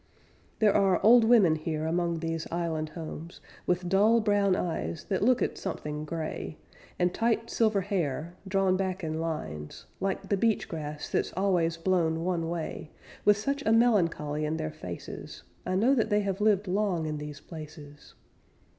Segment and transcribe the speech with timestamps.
[0.57, 5.43] There are old women here among these island homes, With dull brown eyes that look
[5.43, 6.57] at something gray,
[6.97, 12.23] And tight silver hair, drawn back in lines, Like the beach grass that's always blown
[12.23, 12.89] one way;
[13.25, 17.19] With such a melancholy in their faces I know that they have lived long in
[17.19, 18.15] these places.